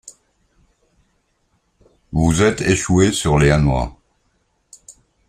[2.11, 3.95] Vous êtes échoué sur les Hanois.